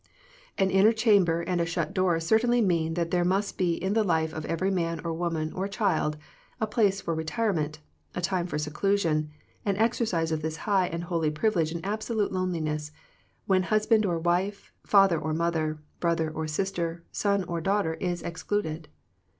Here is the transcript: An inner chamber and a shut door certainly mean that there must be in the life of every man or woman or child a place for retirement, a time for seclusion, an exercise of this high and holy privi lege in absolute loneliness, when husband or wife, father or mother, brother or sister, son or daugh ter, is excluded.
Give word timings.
An 0.57 0.71
inner 0.71 0.93
chamber 0.93 1.41
and 1.41 1.61
a 1.61 1.65
shut 1.67 1.93
door 1.93 2.19
certainly 2.19 2.59
mean 2.59 2.95
that 2.95 3.11
there 3.11 3.23
must 3.23 3.55
be 3.55 3.73
in 3.75 3.93
the 3.93 4.03
life 4.03 4.33
of 4.33 4.45
every 4.47 4.71
man 4.71 4.99
or 5.03 5.13
woman 5.13 5.53
or 5.53 5.67
child 5.67 6.17
a 6.59 6.65
place 6.65 6.99
for 6.99 7.13
retirement, 7.13 7.77
a 8.15 8.19
time 8.19 8.47
for 8.47 8.57
seclusion, 8.57 9.29
an 9.63 9.77
exercise 9.77 10.31
of 10.31 10.41
this 10.41 10.57
high 10.65 10.87
and 10.87 11.03
holy 11.03 11.29
privi 11.29 11.57
lege 11.57 11.71
in 11.71 11.85
absolute 11.85 12.31
loneliness, 12.31 12.91
when 13.45 13.61
husband 13.61 14.03
or 14.03 14.17
wife, 14.17 14.71
father 14.83 15.19
or 15.19 15.35
mother, 15.35 15.77
brother 15.99 16.31
or 16.31 16.47
sister, 16.47 17.03
son 17.11 17.43
or 17.43 17.61
daugh 17.61 17.83
ter, 17.83 17.93
is 17.93 18.23
excluded. 18.23 18.87